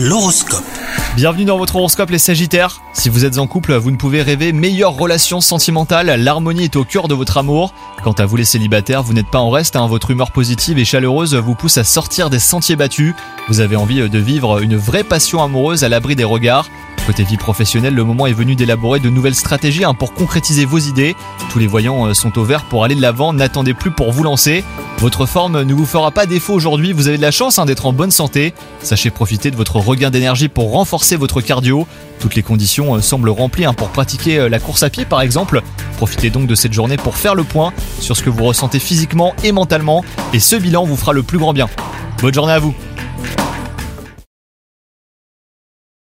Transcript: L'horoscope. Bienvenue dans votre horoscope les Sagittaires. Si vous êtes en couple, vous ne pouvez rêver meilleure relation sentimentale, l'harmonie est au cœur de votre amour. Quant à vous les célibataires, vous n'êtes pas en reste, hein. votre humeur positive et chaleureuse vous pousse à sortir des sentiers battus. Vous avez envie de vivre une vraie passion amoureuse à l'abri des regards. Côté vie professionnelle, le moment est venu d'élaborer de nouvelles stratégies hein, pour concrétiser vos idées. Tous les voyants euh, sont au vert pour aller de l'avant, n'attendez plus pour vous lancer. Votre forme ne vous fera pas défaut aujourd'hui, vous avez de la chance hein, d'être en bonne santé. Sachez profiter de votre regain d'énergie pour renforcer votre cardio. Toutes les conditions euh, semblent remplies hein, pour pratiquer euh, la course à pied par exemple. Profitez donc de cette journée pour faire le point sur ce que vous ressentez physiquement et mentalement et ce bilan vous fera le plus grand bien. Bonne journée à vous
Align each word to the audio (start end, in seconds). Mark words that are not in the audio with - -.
L'horoscope. 0.00 0.62
Bienvenue 1.16 1.44
dans 1.44 1.58
votre 1.58 1.74
horoscope 1.74 2.10
les 2.10 2.20
Sagittaires. 2.20 2.82
Si 2.92 3.08
vous 3.08 3.24
êtes 3.24 3.38
en 3.38 3.48
couple, 3.48 3.74
vous 3.74 3.90
ne 3.90 3.96
pouvez 3.96 4.22
rêver 4.22 4.52
meilleure 4.52 4.92
relation 4.92 5.40
sentimentale, 5.40 6.22
l'harmonie 6.22 6.62
est 6.62 6.76
au 6.76 6.84
cœur 6.84 7.08
de 7.08 7.14
votre 7.14 7.36
amour. 7.36 7.74
Quant 8.04 8.12
à 8.12 8.24
vous 8.24 8.36
les 8.36 8.44
célibataires, 8.44 9.02
vous 9.02 9.12
n'êtes 9.12 9.26
pas 9.26 9.40
en 9.40 9.50
reste, 9.50 9.74
hein. 9.74 9.88
votre 9.88 10.12
humeur 10.12 10.30
positive 10.30 10.78
et 10.78 10.84
chaleureuse 10.84 11.34
vous 11.34 11.56
pousse 11.56 11.78
à 11.78 11.84
sortir 11.84 12.30
des 12.30 12.38
sentiers 12.38 12.76
battus. 12.76 13.12
Vous 13.48 13.58
avez 13.58 13.74
envie 13.74 14.08
de 14.08 14.18
vivre 14.20 14.62
une 14.62 14.76
vraie 14.76 15.02
passion 15.02 15.42
amoureuse 15.42 15.82
à 15.82 15.88
l'abri 15.88 16.14
des 16.14 16.22
regards. 16.22 16.68
Côté 17.08 17.24
vie 17.24 17.38
professionnelle, 17.38 17.94
le 17.94 18.04
moment 18.04 18.26
est 18.26 18.34
venu 18.34 18.54
d'élaborer 18.54 19.00
de 19.00 19.08
nouvelles 19.08 19.34
stratégies 19.34 19.82
hein, 19.82 19.94
pour 19.94 20.12
concrétiser 20.12 20.66
vos 20.66 20.76
idées. 20.76 21.16
Tous 21.48 21.58
les 21.58 21.66
voyants 21.66 22.06
euh, 22.06 22.12
sont 22.12 22.38
au 22.38 22.44
vert 22.44 22.64
pour 22.64 22.84
aller 22.84 22.94
de 22.94 23.00
l'avant, 23.00 23.32
n'attendez 23.32 23.72
plus 23.72 23.90
pour 23.90 24.12
vous 24.12 24.22
lancer. 24.22 24.62
Votre 24.98 25.24
forme 25.24 25.62
ne 25.62 25.72
vous 25.72 25.86
fera 25.86 26.10
pas 26.10 26.26
défaut 26.26 26.52
aujourd'hui, 26.52 26.92
vous 26.92 27.08
avez 27.08 27.16
de 27.16 27.22
la 27.22 27.30
chance 27.30 27.58
hein, 27.58 27.64
d'être 27.64 27.86
en 27.86 27.94
bonne 27.94 28.10
santé. 28.10 28.52
Sachez 28.82 29.08
profiter 29.08 29.50
de 29.50 29.56
votre 29.56 29.76
regain 29.76 30.10
d'énergie 30.10 30.48
pour 30.48 30.70
renforcer 30.70 31.16
votre 31.16 31.40
cardio. 31.40 31.86
Toutes 32.20 32.34
les 32.34 32.42
conditions 32.42 32.96
euh, 32.96 33.00
semblent 33.00 33.30
remplies 33.30 33.64
hein, 33.64 33.72
pour 33.72 33.88
pratiquer 33.88 34.40
euh, 34.40 34.50
la 34.50 34.58
course 34.58 34.82
à 34.82 34.90
pied 34.90 35.06
par 35.06 35.22
exemple. 35.22 35.62
Profitez 35.96 36.28
donc 36.28 36.46
de 36.46 36.54
cette 36.54 36.74
journée 36.74 36.98
pour 36.98 37.16
faire 37.16 37.34
le 37.34 37.44
point 37.44 37.72
sur 38.00 38.18
ce 38.18 38.22
que 38.22 38.28
vous 38.28 38.44
ressentez 38.44 38.80
physiquement 38.80 39.32
et 39.44 39.52
mentalement 39.52 40.04
et 40.34 40.40
ce 40.40 40.56
bilan 40.56 40.84
vous 40.84 40.96
fera 40.98 41.14
le 41.14 41.22
plus 41.22 41.38
grand 41.38 41.54
bien. 41.54 41.70
Bonne 42.20 42.34
journée 42.34 42.52
à 42.52 42.58
vous 42.58 42.74